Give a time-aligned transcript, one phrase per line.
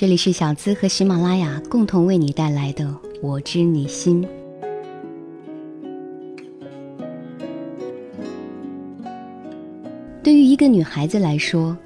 [0.00, 2.84] 这里是小资和喜马拉雅共同为你带来的
[3.20, 4.24] 《我知你心》。
[10.22, 11.76] 对于一个女孩子来说，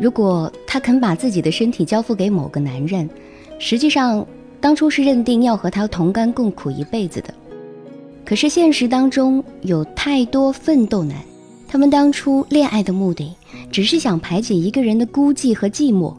[0.00, 3.08] 如果她肯把自己的身体交付给某个男人，
[3.60, 4.26] 实际上
[4.60, 7.32] 当初是认定要和他同甘共苦一辈子的。
[8.24, 11.16] 可是现实当中有太多奋斗男，
[11.68, 13.32] 他们当初恋爱的目的
[13.70, 16.12] 只是想排解一个人的孤寂和寂寞。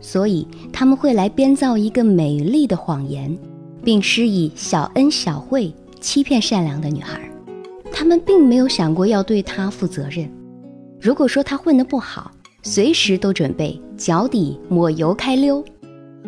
[0.00, 3.36] 所以他们会来编造一个美丽的谎言，
[3.82, 7.20] 并施以小恩小惠，欺骗善良的女孩。
[7.92, 10.30] 他们并没有想过要对她负责任。
[11.00, 12.30] 如果说她混得不好，
[12.62, 15.64] 随时都准备脚底抹油开溜，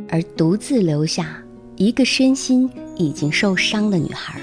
[0.09, 1.43] 而独自留下
[1.77, 4.41] 一个身心已经受伤的女孩。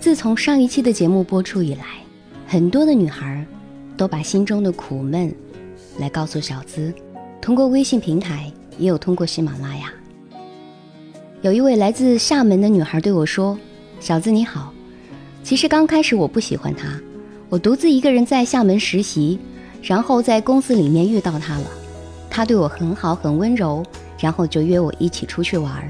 [0.00, 1.84] 自从上一期的节目播出以来，
[2.46, 3.44] 很多的女孩。
[3.96, 5.32] 都把心中的苦闷
[6.00, 6.92] 来告诉小资，
[7.40, 9.88] 通过微信平台，也有通过喜马拉雅。
[11.42, 13.56] 有一位来自厦门的女孩对我说
[14.00, 14.74] ：“小资你好，
[15.44, 17.00] 其实刚开始我不喜欢他，
[17.48, 19.38] 我独自一个人在厦门实习，
[19.80, 21.66] 然后在公司里面遇到他了，
[22.28, 23.84] 他对我很好，很温柔，
[24.18, 25.88] 然后就约我一起出去玩，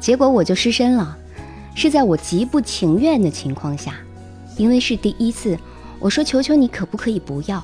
[0.00, 1.16] 结果我就失身了，
[1.76, 3.94] 是在我极不情愿的情况下，
[4.56, 5.56] 因为是第一次。”
[6.00, 7.62] 我说：“求求你，可不可以不要？”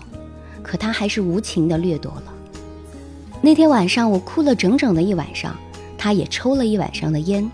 [0.63, 2.33] 可他还是无情地掠夺了。
[3.43, 5.55] 那天晚上，我哭了整整的一晚上，
[5.99, 7.49] 他也抽了一晚上的烟。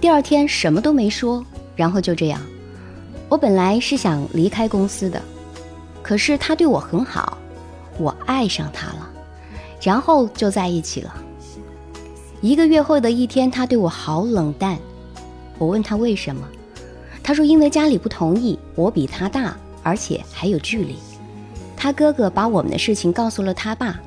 [0.00, 1.44] 第二天什么都没说，
[1.74, 2.40] 然后就这样。
[3.28, 5.20] 我本来是想离开公司的，
[6.02, 7.36] 可是他对我很好，
[7.98, 9.10] 我爱上他了，
[9.82, 11.12] 然后就在一起了。
[12.40, 14.78] 一个月后的一天，他对我好冷淡。
[15.58, 16.46] 我问他为什么，
[17.24, 19.56] 他说：“因为家里不同意，我比他大。”
[19.86, 20.96] 而且还有距离，
[21.76, 24.00] 他哥哥把我们的事情告诉了他爸。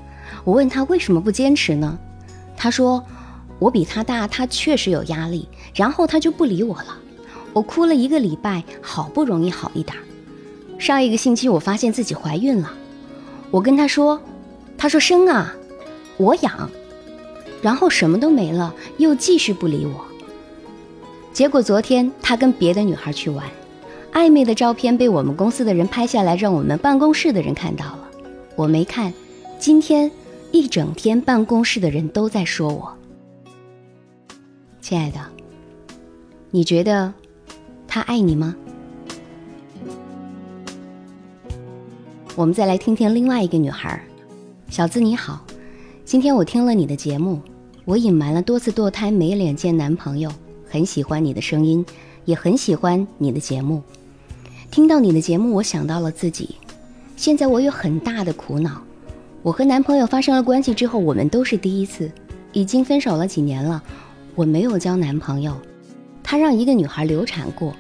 [0.44, 1.98] 我问他为什么不坚持呢？
[2.58, 3.02] 他说
[3.60, 5.48] 我比他大，他确实有压力。
[5.74, 6.98] 然后他就不理我了。
[7.54, 9.96] 我哭了一个礼拜，好不容易好一点。
[10.78, 12.74] 上一个星期我发现自己怀孕了，
[13.50, 14.22] 我跟他说，
[14.78, 15.56] 他说生啊，
[16.18, 16.70] 我养。
[17.62, 20.06] 然后什么都没了，又继续不理我。
[21.32, 23.46] 结果昨天他跟别的女孩去玩。
[24.12, 28.10] 暧昧的照片被我们公司的人拍下来，让我们办公室的人看到了。
[28.56, 29.14] 我没看。
[29.60, 30.10] 今天
[30.52, 32.94] 一整天，办公室的人都在说我。
[34.82, 35.20] 亲爱的，
[36.50, 37.14] 你觉得
[37.88, 38.56] 他爱你吗？
[42.36, 44.02] 我们再来听听另外一个女孩。
[44.70, 45.46] 小资你好，
[46.06, 47.42] 今天我听了你的节目，
[47.84, 50.32] 我隐瞒了多次堕胎，没脸见男朋友，
[50.70, 51.86] 很喜欢你的声音，
[52.24, 53.84] 也很喜欢你的节目。
[54.72, 56.56] 听到你的节目，我想到了自己。
[57.16, 58.80] 现在我有很大的苦恼。
[59.42, 62.12] 我和男朋友发生了关系之后，我们都是第一次，
[62.54, 63.82] 已经分手了几年了。
[64.36, 65.56] 我没有交男朋友，
[66.22, 67.74] 他让一个女孩流产过。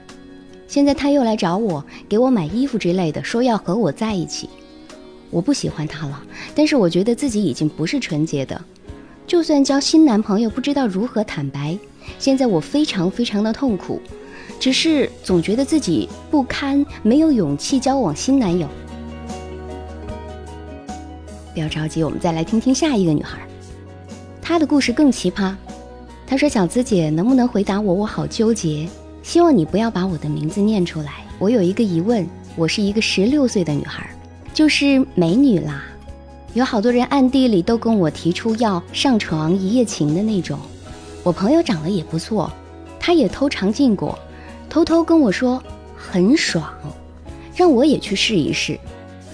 [0.68, 4.50] 现在他又来找我，给我买衣服之类的，说要和我在一起。
[5.30, 6.24] 我不喜欢他了，
[6.56, 8.60] 但是我觉得自己已经不是纯洁的。
[9.28, 11.78] 就算交新男朋友，不知道如何坦白。
[12.18, 14.02] 现在我非常非常的痛苦。
[14.60, 18.68] 只是总觉得自己不堪，没有勇气交往新男友。
[21.54, 23.40] 不要着急，我们再来听听下一个女孩，
[24.42, 25.56] 她的故事更奇葩。
[26.28, 27.94] 她说：“小资姐，能不能回答我？
[27.94, 28.88] 我好纠结，
[29.24, 31.26] 希望你不要把我的名字念出来。
[31.40, 34.10] 我有一个疑问，我是一个十六岁的女孩，
[34.54, 35.86] 就是美女啦。
[36.54, 40.60] 有好多人暗地里都跟我提出要上床一夜情的那种。
[41.24, 42.52] 我朋友长得也不错，
[43.00, 44.18] 她也偷尝禁果。”
[44.70, 45.62] 偷偷跟我说
[45.98, 46.72] 很爽，
[47.56, 48.80] 让我也去试一试，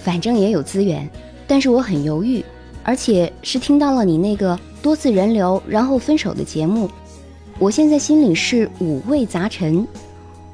[0.02, 1.08] 反正也有资源。
[1.46, 2.44] 但是我很犹豫，
[2.82, 6.90] 而且是听到了你那个多次人流然后分手的节目，
[7.58, 9.86] 我现在心里是五味杂陈。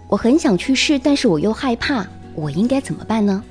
[0.08, 3.42] 我很想去试，但是我又害怕，我应该怎么办呢？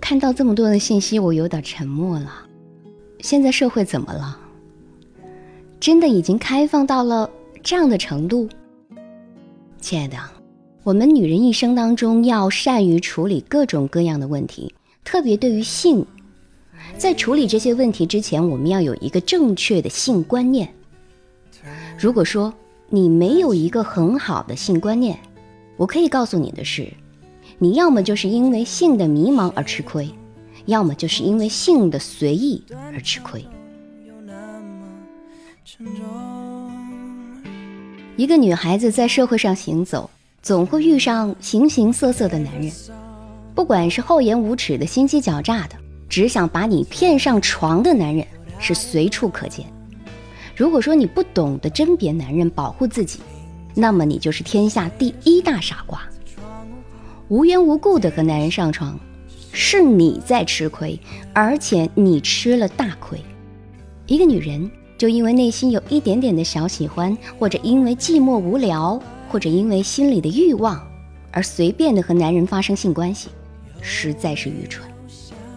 [0.00, 2.32] 看到这么多的信息，我有点沉默了。
[3.20, 4.36] 现在社会怎么了？
[5.78, 7.30] 真的已经开放到了
[7.62, 8.48] 这样的程度？
[9.80, 10.16] 亲爱的，
[10.82, 14.74] 我们女人一生当中要善于处理各种各样的问题，
[15.04, 16.04] 特别对于性，
[16.98, 20.72] 在处理这些问题之前，我们要有一个正确的性观念。
[21.98, 22.52] 如果说
[22.88, 25.18] 你没有一个很好的性观念，
[25.76, 26.86] 我可以告诉你的是，
[27.58, 30.08] 你要么就是因为性的迷茫而吃亏，
[30.66, 32.62] 要么就是因为性的随意
[32.92, 33.44] 而吃亏。
[34.06, 34.86] 有那么
[35.64, 36.04] 沉重
[38.20, 40.10] 一个女孩子在社会上行走，
[40.42, 42.70] 总会遇上形形色色的男人，
[43.54, 45.76] 不管是厚颜无耻的、心机狡诈的，
[46.06, 48.26] 只想把你骗上床的男人，
[48.58, 49.64] 是随处可见。
[50.54, 53.20] 如果说你不懂得甄别男人、保护自己，
[53.74, 56.02] 那么你就是天下第一大傻瓜。
[57.28, 59.00] 无缘无故的和男人上床，
[59.50, 61.00] 是你在吃亏，
[61.32, 63.18] 而且你吃了大亏。
[64.06, 64.70] 一个女人
[65.00, 69.00] 就因为内心有一点点的小喜欢，或者因为寂寞无聊，
[69.30, 70.78] 或者因为心里的欲望，
[71.30, 73.30] 而随便的和男人发生性关系，
[73.80, 74.86] 实在是愚蠢。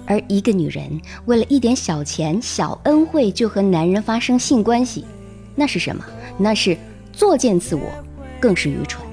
[0.06, 5.04] 而一个女人为了一点小钱、小恩惠就和男人发生性关系，
[5.56, 6.06] 那是什么？
[6.38, 6.78] 那是
[7.12, 7.92] 作践自我，
[8.40, 9.06] 更是愚蠢。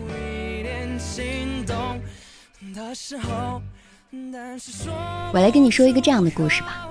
[5.33, 6.88] 我来跟你说一个这样的故事吧。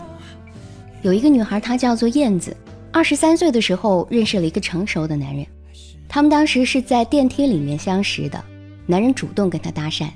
[1.03, 2.53] 有一个女孩，她叫做燕子，
[2.91, 5.45] 二十三岁的时候认识了一个成熟的男人。
[6.07, 8.43] 他们当时是在电梯里面相识的，
[8.87, 10.07] 男人主动跟她搭讪。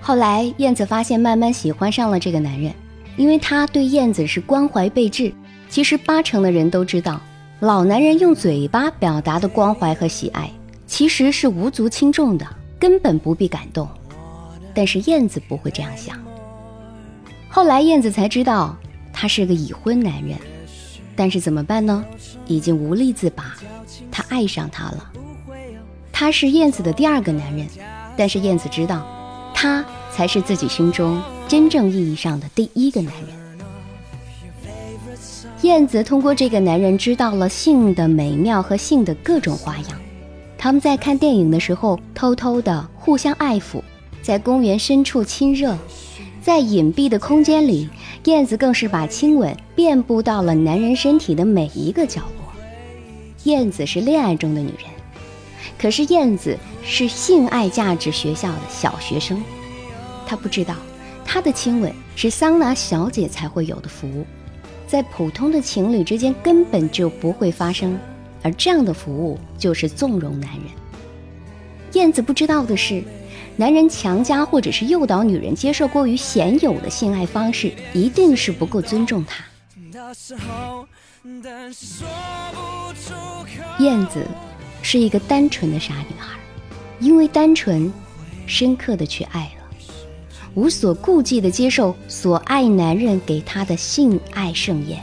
[0.00, 2.72] 后来燕子发现，慢慢喜欢上了这个男人，
[3.16, 5.32] 因为他对燕子是关怀备至。
[5.68, 7.20] 其实八成的人都知道，
[7.60, 10.50] 老男人用嘴巴表达的关怀和喜爱，
[10.86, 12.46] 其实是无足轻重的，
[12.78, 13.88] 根本不必感动。
[14.74, 16.16] 但是燕子不会这样想。
[17.48, 18.76] 后来燕子才知道，
[19.12, 20.36] 他是个已婚男人。
[21.14, 22.04] 但是怎么办呢？
[22.46, 23.54] 已经无力自拔。
[24.10, 25.12] 他爱上他了。
[26.12, 27.66] 他是燕子的第二个男人。
[28.16, 29.06] 但是燕子知道，
[29.54, 33.28] 他才是自己心中真正意义上的第一个男人。
[35.62, 40.00] 燕子通过这个男人知道了性的美妙和性的各种花样。
[40.58, 43.80] 他们在看电影的时候，偷偷的互相爱抚。
[44.22, 45.76] 在公园深处亲热，
[46.40, 47.88] 在隐蔽的空间里，
[48.24, 52.52] 燕子更是把亲吻遍布到了男人身体的每一个角落。
[53.44, 54.88] 燕子是恋爱中的女人，
[55.76, 59.42] 可是燕子是性爱价值学校的小学生，
[60.24, 60.76] 她不知道，
[61.24, 64.24] 她的亲吻是桑拿小姐才会有的服务，
[64.86, 67.98] 在普通的情侣之间根本就不会发生，
[68.42, 70.66] 而这样的服务就是纵容男人。
[71.94, 73.02] 燕子不知道的是。
[73.56, 79.44] 男人强加或者是诱导女人接受过于鲜有的性爱方式，一定是不够尊重她。
[83.78, 84.26] 燕子
[84.82, 86.36] 是一个单纯的傻女孩，
[86.98, 87.92] 因为单纯，
[88.46, 89.76] 深刻的去爱了，
[90.54, 95.00] 无所顾忌的接受所爱男人给她的性爱盛宴。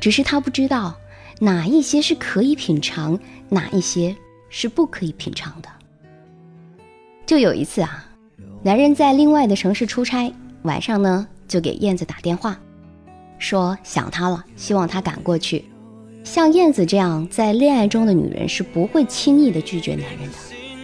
[0.00, 0.96] 只是她不知道
[1.40, 3.18] 哪一些是可以品尝，
[3.48, 4.16] 哪一些
[4.48, 5.68] 是不可以品尝的。
[7.26, 8.06] 就有一次啊，
[8.62, 10.32] 男人在另外的城市出差，
[10.62, 12.56] 晚上呢就给燕子打电话，
[13.36, 15.64] 说想她了，希望她赶过去。
[16.22, 20.34] 像燕子这样在恋爱中的女人是不会轻易的拒绝男人的。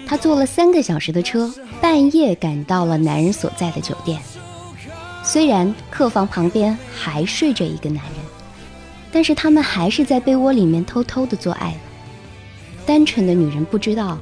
[0.05, 4.21] 她坐了三个小时的车，半夜赶到了男人所在的酒店。
[5.23, 8.15] 虽然客房旁边还睡着一个男人，
[9.13, 11.81] 但是他们还是在被窝里面偷偷的做爱了。
[12.85, 14.19] 单纯的女人不知道。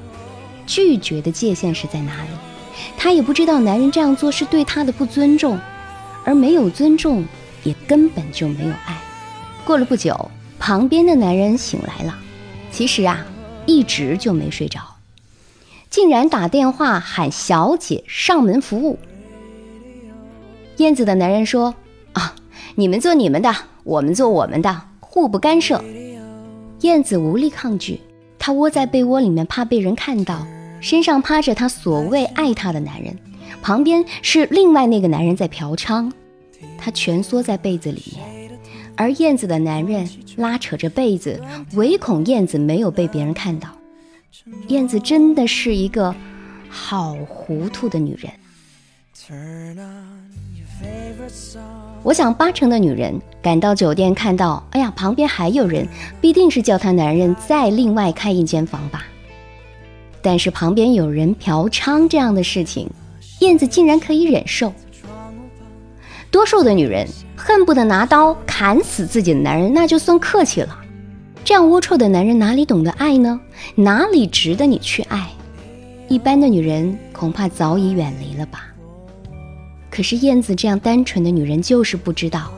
[0.71, 2.29] 拒绝的界限是在哪里？
[2.97, 5.59] 她也不知道男人这样做是对她的不尊重，
[6.25, 7.25] 而没有尊重，
[7.65, 8.97] 也根本就没有爱。
[9.65, 10.31] 过了不久，
[10.61, 12.17] 旁边的男人醒来了，
[12.71, 13.27] 其实啊，
[13.67, 14.81] 一直就没睡着，
[15.91, 18.97] 竟然打电话喊小姐上门服务。
[20.77, 21.75] 燕子的男人说
[22.15, 22.37] ：“啊，
[22.77, 25.83] 你们做你们的，我们做我们的，互不干涉。”
[26.83, 28.01] 燕子无力抗拒，
[28.39, 30.47] 她窝在被窝里面，怕被人看到。
[30.81, 33.17] 身上趴着她所谓爱她的男人，
[33.63, 36.11] 旁边是另外那个男人在嫖娼，
[36.79, 38.51] 她蜷缩在被子里面，
[38.97, 41.41] 而燕子的男人拉扯着被子，
[41.75, 43.69] 唯恐燕子没有被别人看到。
[44.69, 46.15] 燕子真的是一个
[46.69, 48.33] 好糊涂的女人。
[52.03, 55.87] 我想八成的女人赶到酒店看到，哎呀，旁边还有人，
[56.21, 59.05] 必定是叫她男人再另外开一间房吧。
[60.23, 62.91] 但是旁边有人嫖娼这样的事情，
[63.41, 64.73] 燕子竟然可以忍受。
[66.31, 70.79] 多数的女人恨不得拿刀砍死自己的男人，那就算客气了。
[71.45, 73.41] 这样龌龊的男人哪里懂得爱呢？
[73.75, 75.29] 哪里值得你去爱？
[76.09, 78.67] 一般的女人恐怕早已远离了吧。
[79.91, 82.53] 可是燕子这样单纯的女人就是不知道。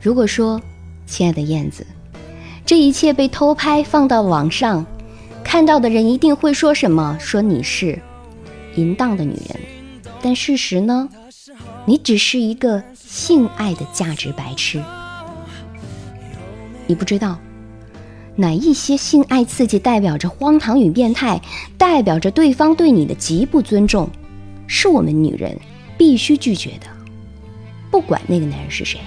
[0.00, 0.60] 如果说，
[1.06, 1.86] 亲爱的燕子，
[2.64, 4.84] 这一切被偷拍放到网上。
[5.50, 7.18] 看到的人一定会说什么？
[7.18, 8.00] 说你是
[8.76, 9.60] 淫荡的女人，
[10.22, 11.08] 但事实呢？
[11.84, 14.80] 你只是一个性爱的价值白痴。
[16.86, 17.36] 你不知道
[18.36, 21.42] 哪一些性爱刺激代表着荒唐与变态，
[21.76, 24.08] 代表着对方对你的极不尊重，
[24.68, 25.58] 是我们女人
[25.98, 26.86] 必须拒绝的，
[27.90, 29.00] 不管那个男人是谁。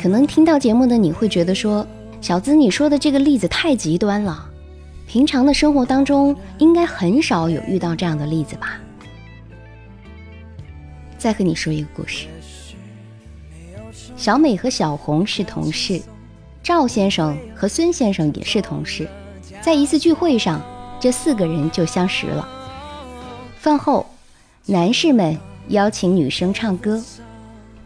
[0.00, 1.86] 可能听到节目的你会觉得说，
[2.22, 4.48] 小资你说的这个例子太极端了，
[5.06, 8.80] 平常的生活当中应该很少有遇到这样的例子吧？
[11.18, 12.28] 再和你说一个故事，
[14.16, 16.00] 小美和小红是同事，
[16.62, 19.06] 赵先生和孙先生也是同事，
[19.60, 20.62] 在一次聚会上，
[20.98, 22.48] 这四个人就相识了。
[23.58, 24.06] 饭后，
[24.64, 25.38] 男士们
[25.68, 27.04] 邀请女生唱歌，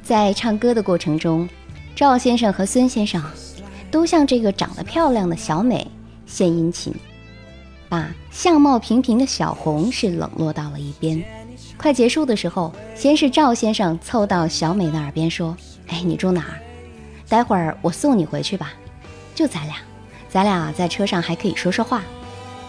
[0.00, 1.48] 在唱歌的过程中。
[1.96, 3.22] 赵先生和孙先生
[3.88, 5.86] 都向这个长得漂亮的小美
[6.26, 6.92] 献殷勤，
[7.88, 11.22] 把相貌平平的小红是冷落到了一边。
[11.76, 16.58] 快结束的时候，先是赵先生凑到小美的耳边说：“哎，你住哪儿？
[17.28, 18.72] 待会儿我送你回去吧。
[19.32, 19.76] 就咱俩，
[20.28, 22.02] 咱俩在车上还可以说说话。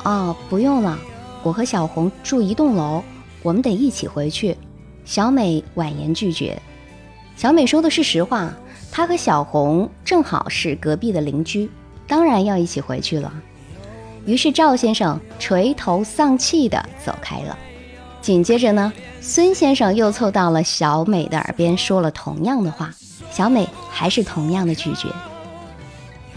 [0.04, 1.00] 哦，不用了，
[1.42, 3.04] 我和小红住一栋楼，
[3.42, 4.56] 我们得一起回去。”
[5.04, 6.60] 小美婉言拒绝。
[7.36, 8.54] 小美说的是实话。
[8.96, 11.70] 他和小红正好是隔壁的邻居，
[12.08, 13.30] 当然要一起回去了。
[14.26, 17.58] 于是赵先生垂头丧气地走开了。
[18.22, 22.90] 紧接着呢，孙先生又凑到了小美的耳边说了同样的话，
[23.32, 25.10] 小美还是同样的拒绝。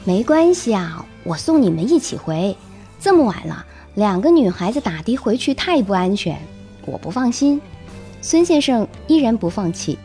[0.03, 2.57] 没关系啊，我送你们一起回。
[2.99, 6.37] 这么晚了，两个女孩子打的回去太不安全，
[6.85, 7.61] 我不放心。
[8.21, 9.97] 孙先生依然不放弃。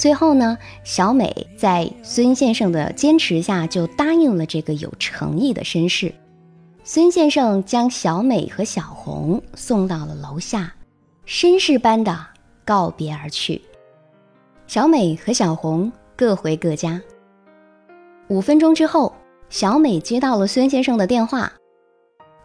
[0.00, 6.14] 最后呢，小美在孙先生的坚持下，就答应了这个有诚意的绅士。
[6.82, 10.72] 孙先生将小美和小红送到了楼下，
[11.26, 12.18] 绅士般的
[12.64, 13.60] 告别而去。
[14.66, 16.98] 小美和小红各回各家。
[18.28, 19.14] 五分钟之后，
[19.50, 21.52] 小美接到了孙先生的电话：“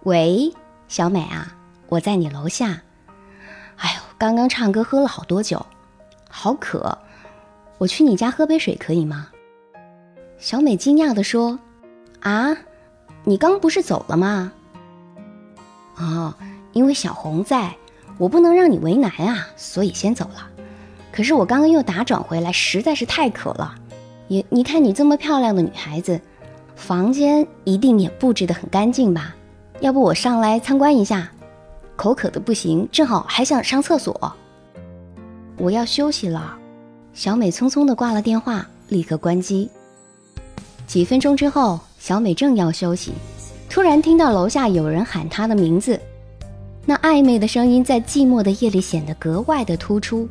[0.03, 0.51] 喂，
[0.89, 1.55] 小美啊，
[1.87, 2.81] 我在你楼下。
[3.77, 5.65] 哎呦，刚刚唱歌喝了好多酒，
[6.29, 6.97] 好渴。”
[7.85, 9.27] 我去你家喝杯水可以吗？
[10.39, 11.59] 小美惊讶地说
[12.21, 12.57] ：“啊，
[13.23, 14.51] 你刚不是走了吗
[15.97, 16.33] ？”“哦，
[16.73, 17.75] 因为小红在，
[18.17, 20.49] 我不能让你为难啊，所以先走了。
[21.11, 23.75] 可是我刚刚又打转回来，实在是太渴了。
[24.29, 26.19] 也，你看你这么漂亮的女孩子，
[26.75, 29.35] 房间一定也布置得很干净吧？
[29.79, 31.29] 要不我上来参观一下？
[31.95, 34.33] 口渴的不行，正好还想上厕所。
[35.57, 36.57] 我要休息了。”
[37.15, 39.69] 小美匆匆地挂了电话，立刻关机。
[40.85, 43.13] 几分钟之后，小美正要休息，
[43.69, 45.97] 突然听到楼下有人喊她的名字，
[46.85, 50.27] 那暧昧的声音在寂寞的夜里显得格外的突出。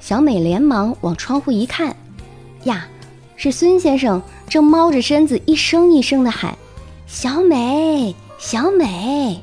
[0.00, 1.94] 小美连忙往窗户一看，
[2.64, 2.88] 呀，
[3.36, 6.58] 是孙先生正猫着身子，一声一声地喊
[7.06, 9.40] ：“小美，小美！”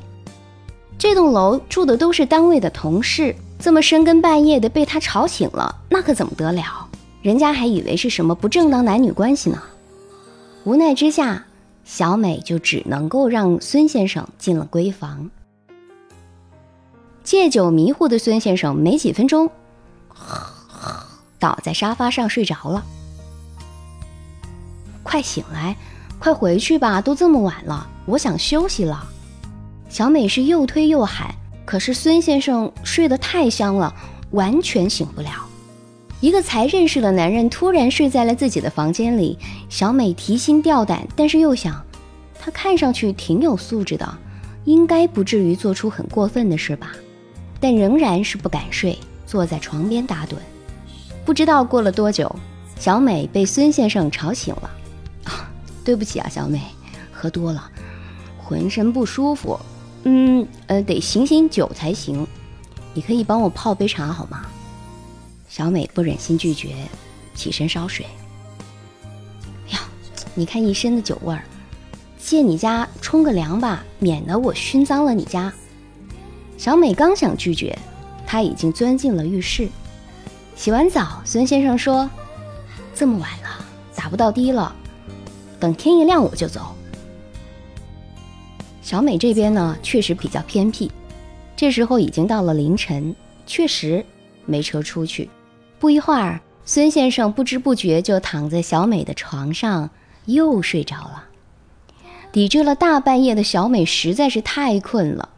[0.98, 3.34] 这栋楼住的都是单位的同事。
[3.64, 6.86] 这么深更半夜的被他吵醒了，那可怎么得了？
[7.22, 9.62] 人家还以为是什么不正当男女关系呢。
[10.64, 11.46] 无奈之下，
[11.82, 15.30] 小美就只能够让孙先生进了闺房。
[17.22, 19.50] 借酒迷糊的孙先生没几分钟，
[21.38, 22.84] 倒在沙发上睡着了。
[25.02, 25.74] 快醒来，
[26.18, 29.08] 快回去吧，都这么晚了，我想休息了。
[29.88, 31.34] 小美是又推又喊。
[31.64, 33.94] 可是孙先生睡得太香了，
[34.32, 35.30] 完全醒不了。
[36.20, 41.84] 一个才认识的男人突然睡在了自己的房间里，小美提心吊胆，但是又想，
[42.40, 44.18] 他看上去挺有素质的，
[44.64, 46.92] 应该不至于做出很过分的事吧。
[47.60, 50.34] 但仍然是不敢睡，坐在床边打盹。
[51.24, 52.34] 不知道过了多久，
[52.78, 54.70] 小美被孙先生吵醒了。
[55.24, 55.50] 啊，
[55.84, 56.60] 对不起啊，小美，
[57.10, 57.70] 喝多了，
[58.38, 59.58] 浑身不舒服。
[60.04, 62.26] 嗯呃，得醒醒酒才行。
[62.92, 64.46] 你可以帮我泡杯茶好吗？
[65.48, 66.74] 小美不忍心拒绝，
[67.34, 68.06] 起身烧水。
[69.70, 69.80] 呀，
[70.34, 71.44] 你看一身的酒味儿，
[72.18, 75.52] 借你家冲个凉吧，免得我熏脏了你家。
[76.56, 77.76] 小美刚想拒绝，
[78.26, 79.68] 她已经钻进了浴室。
[80.56, 82.08] 洗完澡，孙先生说
[82.94, 84.74] ：“这么晚了，打不到的了，
[85.58, 86.73] 等天一亮我就走。”
[88.84, 90.92] 小美这边呢，确实比较偏僻。
[91.56, 94.04] 这时候已经到了凌晨，确实
[94.44, 95.30] 没车出去。
[95.78, 99.88] 不一会儿，孙先生不知不觉就躺在小美的床上，
[100.26, 101.24] 又睡着了。
[102.30, 105.30] 抵制了大半夜的小美实在是太困了，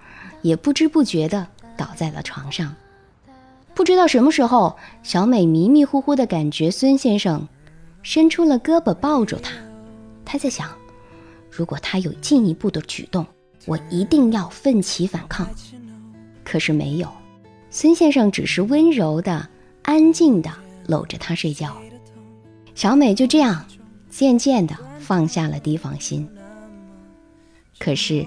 [0.43, 2.75] 也不知不觉的倒在了床上。
[3.75, 7.47] 不知道什么时候，小美迷迷糊糊的感觉孙先生
[8.03, 9.53] 伸出了胳膊抱住她。
[10.25, 10.69] 她在想，
[11.49, 13.25] 如果他有进一步的举动。
[13.67, 15.47] 我一定要奋起反抗。
[16.45, 17.13] 可是没有，
[17.71, 19.49] 孙先生只是温柔的、
[19.83, 20.51] 安静的
[20.87, 21.77] 搂着她睡觉。
[22.75, 23.65] 小美就这样
[24.09, 26.29] 渐渐的放下了提防心。
[27.79, 28.27] 可是，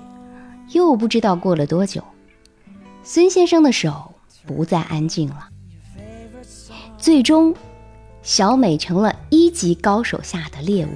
[0.72, 2.04] 又不知道过了多久，
[3.04, 4.14] 孙先生的手
[4.46, 5.50] 不再安静了。
[6.98, 7.56] 最终，
[8.22, 10.90] 小美成了一级高手下的猎物。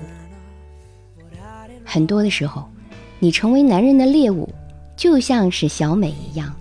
[1.86, 2.70] 很多的时候，
[3.24, 4.50] 你成为男人的猎物，
[4.98, 6.54] 就像是小美一样，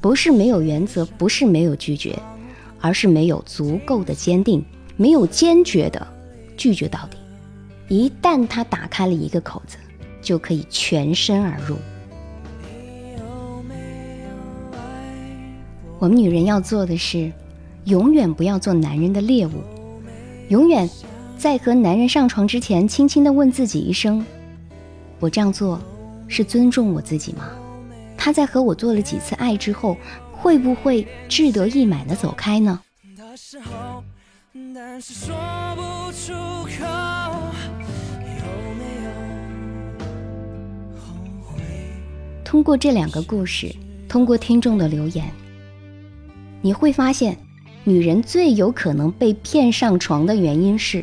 [0.00, 2.18] 不是没有原则，不是没有拒绝，
[2.80, 4.60] 而是没有足够的坚定，
[4.96, 6.04] 没有坚决的
[6.56, 7.16] 拒绝到底。
[7.86, 9.76] 一旦他打开了一个口子，
[10.20, 11.76] 就可以全身而入。
[16.00, 17.30] 我们女人要做的是。
[17.84, 19.52] 永远不要做男人的猎物，
[20.48, 20.88] 永远
[21.38, 24.24] 在和男人上床之前，轻轻地问自己一声
[25.18, 25.80] ：“我这样做
[26.30, 27.50] 是尊重我自己吗？”
[28.16, 29.96] 他在和我做了几次爱之后，
[30.32, 32.80] 会不会志得意满的走开呢？
[42.44, 43.74] 通过这两个故事，
[44.08, 45.30] 通过听众的留言，
[46.62, 47.36] 你会发现。
[47.82, 51.02] 女人最有可能被骗上床的原因是，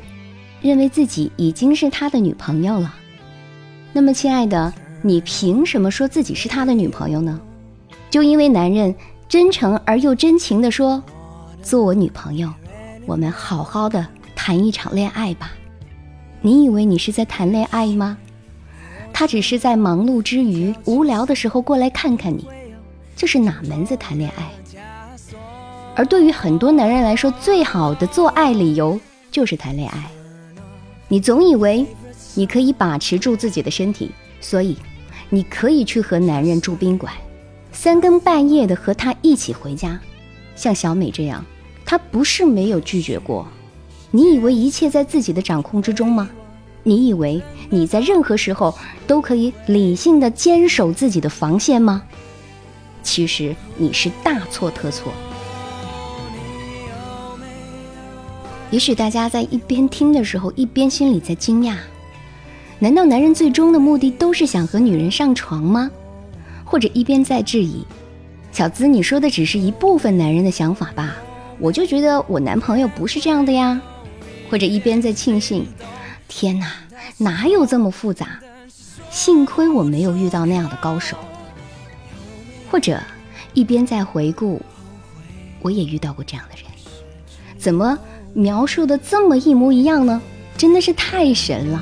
[0.61, 2.93] 认为自己已经是他的女朋友了。
[3.93, 7.39] 那么，亲爱的，你凭什么说自己是他的女朋友呢？
[8.09, 8.93] 就因为男人
[9.27, 11.03] 真诚而又真情地说
[11.61, 12.51] ：“做我女朋友，
[13.05, 15.51] 我们好好的谈一场恋爱吧。”
[16.41, 18.17] 你以为你是在谈恋爱吗？
[19.11, 22.47] 他只是在忙碌之余、无聊的时候过来看看你，
[23.15, 24.51] 这是哪门子谈恋爱？
[25.95, 28.99] 而对于很多男人来说，最好的做爱理由
[29.31, 30.03] 就是谈恋爱。
[31.07, 31.85] 你总以为
[32.37, 34.77] 你可以把持住自己的身体，所以
[35.31, 37.11] 你可以去和男人住宾馆，
[37.71, 39.99] 三更半夜的和他一起回家。
[40.55, 41.43] 像小美这样，
[41.83, 43.47] 她不是没有拒绝过。
[44.11, 46.29] 你以为一切在自己的掌控之中吗？
[46.83, 48.71] 你以为你在任何时候
[49.07, 52.03] 都可以理性的坚守自己的防线吗？
[53.01, 55.11] 其实你是大错特错。
[58.69, 61.77] 也许大家在一边听的时候，一边心里在惊讶：
[62.79, 65.89] 难道男人最终的目的都是想和女人上床吗？
[66.63, 67.83] 或者一边在质疑：
[68.51, 71.15] 小资，你说的只是一部分男人的想法吧？
[71.59, 73.81] 我就觉得我男朋友不是这样的呀。
[74.49, 75.65] 或者一边在庆幸：
[76.27, 76.71] 天哪，
[77.17, 78.39] 哪有这么复杂？
[79.09, 81.17] 幸亏我没有遇到那样的高手。
[82.69, 83.01] 或者
[83.53, 84.61] 一边在回顾：
[85.61, 86.65] 我也遇到过这样的人，
[87.57, 87.97] 怎么？
[88.33, 90.21] 描述的这么一模一样呢，
[90.55, 91.81] 真的是太神了。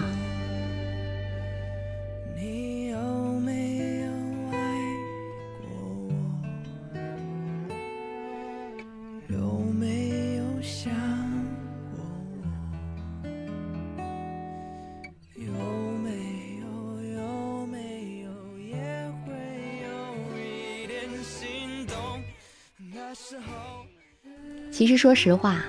[24.85, 25.65] 其实，说实话。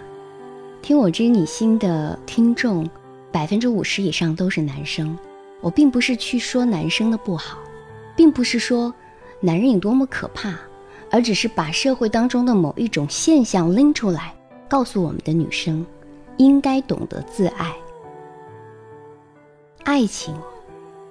[0.83, 2.87] 听我知你心的听众，
[3.33, 5.18] 百分之五十以上都是男生。
[5.62, 7.57] 我并不是去说男生的不好，
[8.14, 8.92] 并不是说
[9.40, 10.55] 男人有多么可怕，
[11.11, 14.35] 而只是把社会当中的某一种现象拎出来，
[14.68, 15.87] 告诉我们的女生，
[16.37, 17.74] 应该懂得自爱。
[19.85, 20.37] 爱情，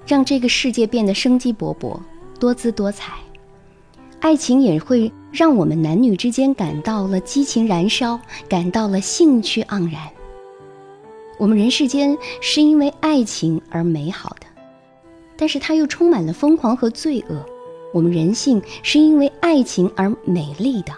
[0.05, 1.99] 让这个世界变得生机勃勃、
[2.39, 3.13] 多姿多彩。
[4.25, 10.01] 爱情也会让我们男女之间感到了激情燃烧，感到了兴趣盎然。
[11.37, 14.47] 我们人世间是因为爱情而美好的，
[15.37, 17.45] 但是它又充满了疯狂和罪恶。
[17.93, 20.91] 我们人性是因为爱情而美丽的，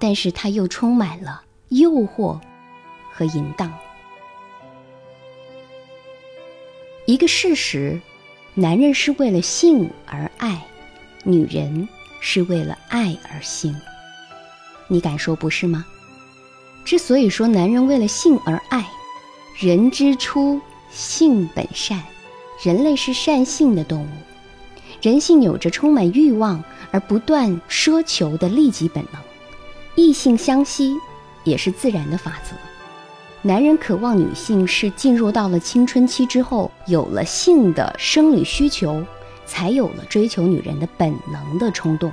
[0.00, 2.36] 但是它又充满了诱惑
[3.12, 3.72] 和淫荡。
[7.06, 8.00] 一个事实：
[8.54, 10.60] 男人是为了性而爱，
[11.22, 11.88] 女人。
[12.24, 13.76] 是为了爱而性，
[14.86, 15.84] 你敢说不是吗？
[16.84, 18.88] 之所以说男人为了性而爱，
[19.58, 20.60] 人之初
[20.92, 22.00] 性本善，
[22.62, 24.08] 人类是善性的动物，
[25.02, 29.20] 人性有着充满欲望而不断奢求的利己本能，
[29.96, 30.96] 异性相吸
[31.42, 32.54] 也是自然的法则。
[33.42, 39.04] 男人渴望女性是进入到了青春期之后，有了性的生理需求。
[39.46, 42.10] 才有了追求女人的本能的冲动。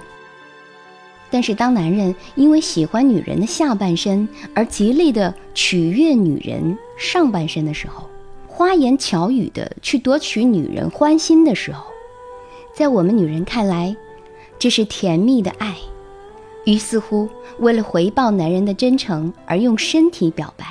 [1.32, 8.10] 但是，当男人因为喜欢女人的下半身而极力的取悦女人上半身的时候，
[8.48, 11.86] 花言巧语的去夺取女人欢心的时候，
[12.74, 13.96] 在我们女人看来，
[14.58, 15.76] 这是甜蜜的爱。
[16.66, 20.66] 于似乎，为了回报男人的真诚而用身体表白，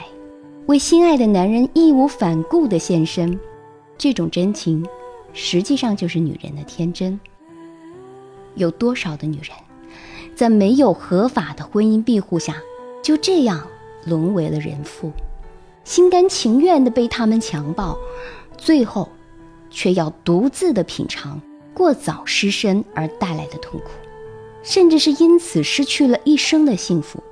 [0.67, 3.39] 为心爱的男人义无反顾的献身，
[3.97, 4.85] 这种真情，
[5.33, 7.19] 实际上就是女人的天真。
[8.55, 9.51] 有多少的女人，
[10.35, 12.57] 在没有合法的婚姻庇护下，
[13.03, 13.67] 就这样
[14.05, 15.13] 沦为了人妇，
[15.85, 17.97] 心甘情愿的被他们强暴，
[18.57, 19.09] 最后，
[19.71, 21.41] 却要独自的品尝
[21.73, 23.91] 过早失身而带来的痛苦。
[24.65, 27.23] 甚至是因此失去了一生的幸福。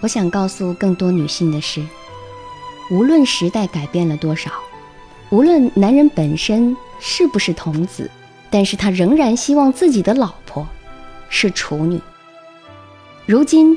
[0.00, 1.84] 我想告诉更多女性的是：
[2.90, 4.50] 无论时代改变了多少，
[5.30, 8.10] 无论男人本身是不是童子，
[8.50, 10.66] 但是他仍然希望自己的老婆。
[11.30, 12.00] 是处女。
[13.26, 13.76] 如今，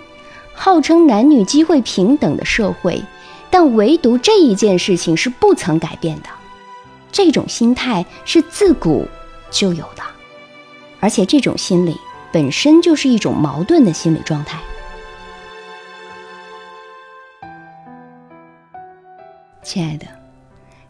[0.53, 3.03] 号称男女机会平等的社会，
[3.49, 6.29] 但唯独这一件事情是不曾改变的。
[7.11, 9.05] 这种心态是自古
[9.51, 10.03] 就有的，
[11.01, 11.97] 而且这种心理
[12.31, 14.57] 本身就是一种矛盾的心理状态。
[19.63, 20.07] 亲爱的，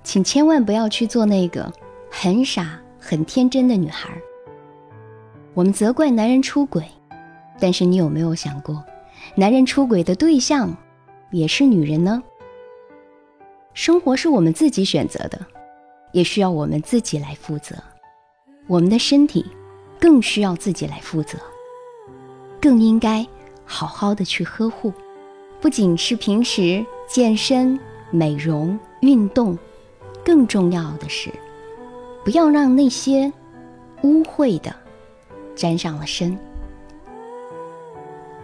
[0.03, 1.71] 请千万不要去做那个
[2.09, 4.09] 很傻、很天真的女孩。
[5.53, 6.85] 我们责怪男人出轨，
[7.59, 8.83] 但是你有没有想过，
[9.35, 10.75] 男人出轨的对象
[11.31, 12.23] 也是女人呢？
[13.73, 15.39] 生活是我们自己选择的，
[16.11, 17.75] 也需要我们自己来负责。
[18.67, 19.45] 我们的身体
[19.99, 21.37] 更需要自己来负责，
[22.61, 23.25] 更应该
[23.65, 24.93] 好好的去呵护。
[25.59, 27.77] 不仅是平时健身、
[28.11, 29.57] 美容、运动，
[30.23, 31.31] 更重要的是，
[32.23, 33.33] 不要让那些
[34.03, 34.75] 污秽的。
[35.53, 36.39] 沾上了身，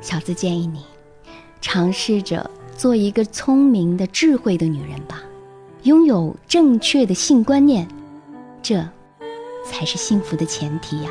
[0.02, 0.84] 小资建议你
[1.62, 5.24] 尝试着做一个聪明的、智慧的女人吧，
[5.84, 7.88] 拥有正确的性观念，
[8.62, 8.88] 这
[9.66, 11.10] 才是幸福的前提呀，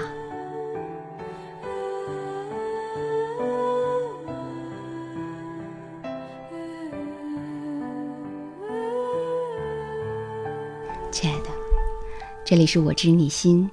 [12.48, 13.68] 这里是我知你心，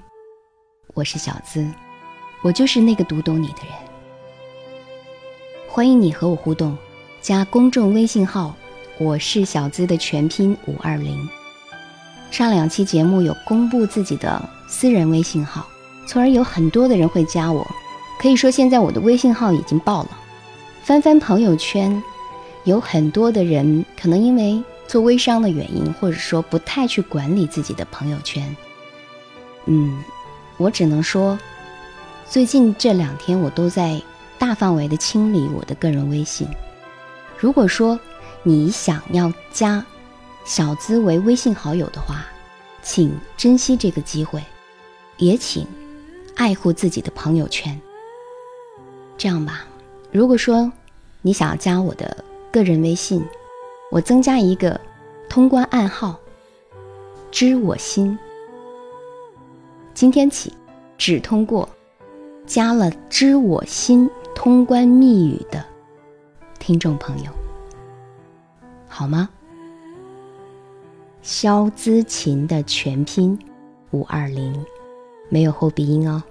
[0.95, 1.63] 我是小资。
[2.41, 3.73] 我就是那个读懂你的人，
[5.67, 6.75] 欢迎你和我互动，
[7.21, 8.55] 加公众微信号
[8.97, 11.29] “我是小资”的全拼五二零。
[12.31, 15.67] 上两期节目有公布自己的私人微信号，
[16.07, 17.63] 从而有很多的人会加我。
[18.19, 20.09] 可以说现在我的微信号已经爆了。
[20.81, 22.01] 翻翻朋友圈，
[22.63, 28.43] 有很多的人可能因为做微商的原因，或者说不太去管理自己的朋友圈。
[29.65, 30.03] 嗯，
[30.57, 31.37] 我只能说。
[32.25, 34.01] 最近这两天，我都在
[34.39, 36.47] 大范围的清理我的个人微信。
[37.37, 37.99] 如果说
[38.41, 39.85] 你想要加
[40.43, 42.25] 小资为微信好友的话，
[42.81, 44.41] 请珍惜这个机会，
[45.17, 45.67] 也请
[46.35, 47.79] 爱护自己的朋友圈。
[49.15, 49.67] 这样吧，
[50.11, 50.71] 如果说
[51.21, 53.23] 你想要加我的个人微信，
[53.91, 54.79] 我增加一个
[55.29, 56.19] 通关暗号
[57.31, 58.17] “知我心”，
[59.93, 60.51] 今天起
[60.97, 61.67] 只通过。
[62.45, 65.63] 加了“知我心”通关密语的
[66.59, 67.31] 听众朋友，
[68.85, 69.29] 好吗？
[71.21, 73.39] 肖姿琴的全拼
[73.91, 74.53] 五二零，
[75.29, 76.21] 没有后鼻音哦。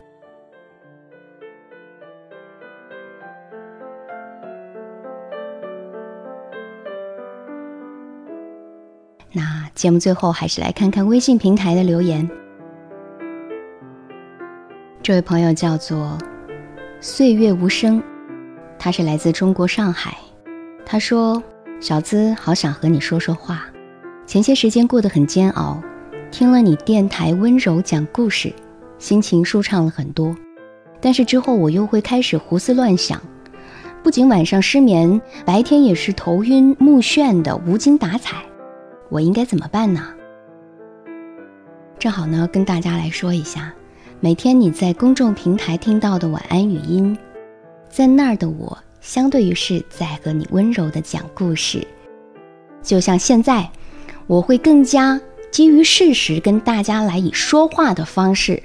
[9.32, 12.30] 那节目最后还是来看看微信平台的留言。
[15.02, 16.16] 这位朋友叫做
[17.00, 18.00] 岁月无声，
[18.78, 20.16] 他是来自中国上海。
[20.86, 21.42] 他说
[21.82, 23.66] ：“小资好想和你说说话。
[24.26, 25.82] 前些时间过得很煎熬，
[26.30, 28.52] 听了你电台温柔讲故事，
[29.00, 30.32] 心情舒畅了很多。
[31.00, 33.20] 但是之后我又会开始胡思乱想，
[34.04, 38.36] 不仅晚上失眠，白天也是头晕目眩的，无精打采。
[39.08, 40.14] 我应该怎么办呢？
[41.98, 43.74] 正好呢，跟大家来说一下。”
[44.24, 47.18] 每天你在公众平台听到的晚安语音，
[47.88, 51.84] 在那儿的我，相对于是在和你温柔的讲故事。
[52.84, 53.68] 就像现在，
[54.28, 58.62] 我会更加基于事实跟大家来以说话的方式，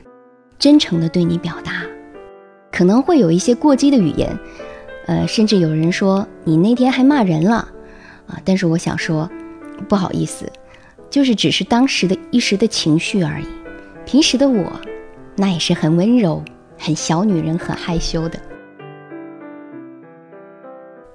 [0.59, 1.81] 真诚的对你表达。
[2.71, 4.37] 可能会有一些过激的语言，
[5.07, 7.67] 呃，甚至有人说你那天还骂人了，
[8.27, 9.27] 啊，但是我想说，
[9.89, 10.45] 不好意思，
[11.09, 13.47] 就是只是当时的一时的情绪而已。
[14.05, 14.71] 平时的我。
[15.39, 16.43] 那也是很温柔、
[16.79, 18.39] 很小女人、很害羞的。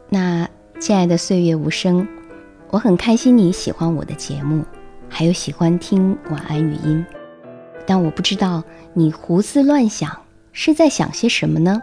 [0.08, 2.06] 那亲爱的岁月无声，
[2.70, 4.64] 我很开心你喜欢我的节目，
[5.08, 7.04] 还有喜欢听晚安语音。
[7.84, 8.62] 但我不知道
[8.94, 10.16] 你胡思乱想
[10.52, 11.82] 是在想些什么呢？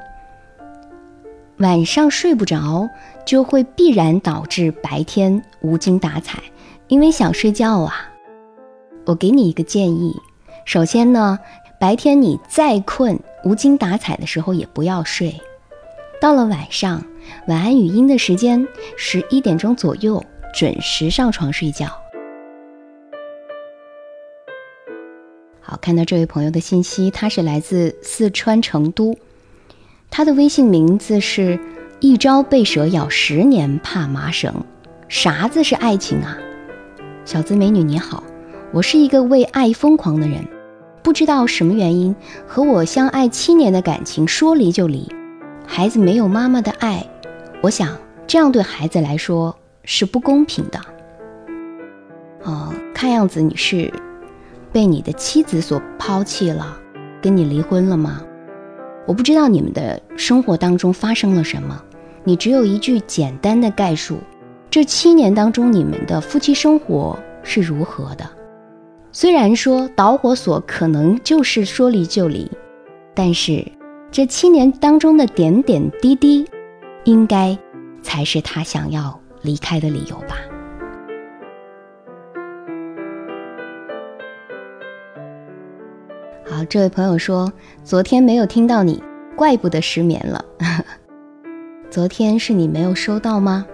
[1.58, 2.88] 晚上睡不着，
[3.26, 6.42] 就会必然导致白天无精打采，
[6.88, 8.10] 因为想睡觉啊。
[9.06, 10.16] 我给你一个建议，
[10.66, 11.38] 首先呢，
[11.80, 15.40] 白天你再困、无精打采的时候也不要睡，
[16.20, 17.02] 到了晚上，
[17.48, 20.22] 晚安语音的时间十一点钟左右
[20.54, 21.88] 准时上床睡觉。
[25.62, 29.16] 好，看到这位朋友的信息，他是来自四川成都，
[30.12, 31.58] 他的微信名字是
[32.02, 34.54] “一朝被蛇咬，十年怕麻绳”，
[35.08, 36.38] 啥子是爱情啊？
[37.24, 38.22] 小资美女你好，
[38.74, 40.46] 我是一个为爱疯狂的人，
[41.10, 45.12] 不知道什么原因和我相爱七年的感情说离就离，
[45.66, 47.04] 孩子没有妈妈的爱，
[47.64, 50.80] 我想这样对孩子来说是不公平的。
[52.44, 53.92] 哦，看样子你是。
[54.72, 56.78] 被你的妻子所抛弃了，
[57.24, 58.22] 跟你离婚了吗？
[59.08, 61.82] 我不知道你们的生活当中发生了什么，
[62.24, 64.20] 你只有一句简单的概述：
[64.70, 68.30] 这七年当中你们的夫妻生活是如何的？
[69.12, 72.50] 虽然说导火索可能就是说离就离，
[73.16, 73.66] 但是
[74.12, 76.46] 这七年当中的点点滴滴，
[77.06, 77.58] 应该
[78.04, 80.38] 才是他想要离开的理由吧。
[86.46, 87.52] 好这位朋友说，
[87.84, 89.02] 昨天没有听到你，
[89.36, 90.46] 怪不得失眠了。
[91.90, 93.66] 昨天是你没有收到吗？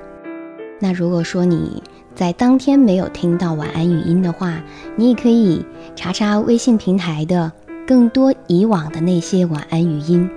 [0.79, 1.83] 那如果说你
[2.15, 4.63] 在当天没有听到晚安语音的话，
[4.95, 5.65] 你也可以
[5.97, 7.51] 查查微信平台的
[7.85, 10.29] 更多以往的那些晚安语音，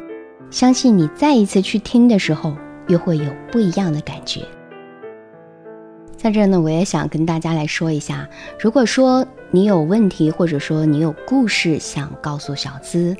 [0.50, 2.56] 相信你再一次去听的时候，
[2.88, 4.42] 又会有不一样的感觉。
[6.16, 13.16] 在这呢，我也想跟大家来说一下，如果说你有问题，或者说你有故事想告诉小资，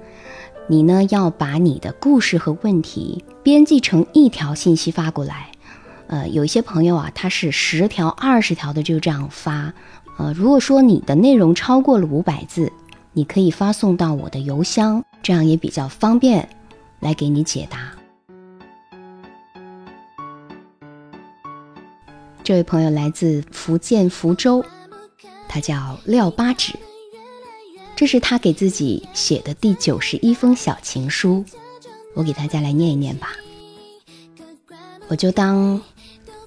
[0.67, 5.53] 你呢要把你的故事和问题编辑成一条信息发过来。
[6.09, 9.73] 呃，有一些朋友啊，他是十条、二十条的就这样发。
[10.17, 12.73] 呃，如果说你的内容超过了五百字，
[13.13, 16.49] 你可以发送到我的邮箱，这样也比较方便
[16.99, 17.93] 来给你解答。
[22.43, 24.65] 这位朋友来自福建福州，
[25.47, 26.73] 他叫廖八指，
[27.95, 31.45] 这是他给自己写的第九十一封小情书，
[32.15, 33.29] 我给大家来念一念吧。
[35.09, 35.81] 我就当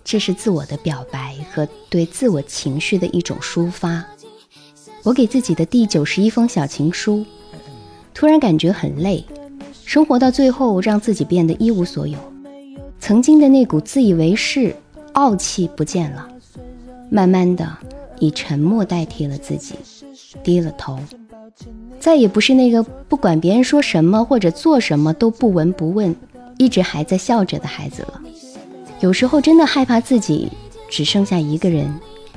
[0.04, 4.06] 这是自我的表白和对自我情绪的一种抒发。
[5.04, 7.26] 我给自己的第九十一封小情书，
[8.14, 9.26] 突然感觉很累，
[9.86, 12.18] 生活到最后让自己变得一无所有，
[13.00, 14.76] 曾经的那股自以为是。
[15.14, 16.26] 傲气不见了，
[17.10, 17.70] 慢慢的
[18.18, 19.76] 以沉默代替了自己，
[20.42, 20.98] 低了头，
[22.00, 26.16] 再也不是那个不管别人说什么或者做什么都不闻不问，
[26.58, 28.22] 一直还在笑着的孩子了。
[29.02, 30.48] 有时候真的害怕自己
[30.88, 31.92] 只剩下一个人，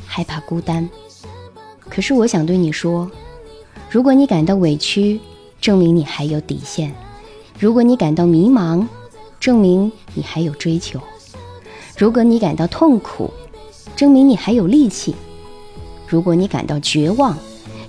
[0.07, 0.89] 害怕孤单。
[1.91, 3.11] 可是我想对你说，
[3.91, 5.21] 如果你感到委屈，
[5.61, 6.91] 证明你还有底线；
[7.59, 8.87] 如果你感到迷茫，
[9.39, 10.99] 证明你还有追求。
[11.99, 13.31] 如果你感到痛苦，
[13.95, 15.13] 证明你还有力气；
[16.09, 17.37] 如果你感到绝望，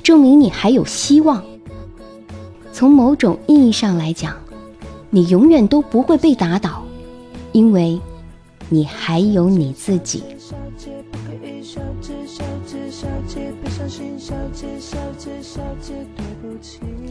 [0.04, 1.42] 证明你还有希望。
[2.74, 4.36] 从某种意义上来讲，
[5.10, 6.84] 你永远都不会被打倒，
[7.54, 7.98] 因为
[8.70, 10.24] 你还有你自己。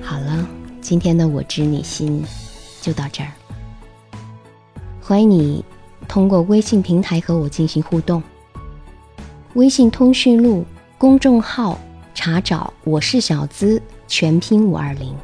[0.02, 0.48] 好了，
[0.80, 2.24] 今天的我知你心
[2.80, 3.32] 就到这儿，
[5.00, 5.64] 欢迎你。
[6.06, 8.22] 通过微信平台和我进行互动。
[9.54, 10.64] 微信通讯录
[10.98, 11.80] 公众号
[12.14, 15.16] 查找“我是小资”全拼五二零。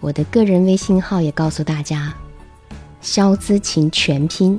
[0.00, 2.12] 我的个人微信号也告诉大家
[3.00, 4.58] ：“肖资琴全拼